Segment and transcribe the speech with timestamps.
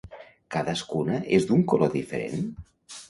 [0.55, 2.51] Cadascuna és d'un color diferent?